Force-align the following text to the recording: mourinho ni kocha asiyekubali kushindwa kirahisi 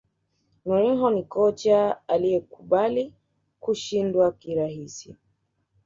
mourinho 0.65 1.07
ni 1.15 1.23
kocha 1.33 1.77
asiyekubali 2.13 3.03
kushindwa 3.63 4.25
kirahisi 4.39 5.09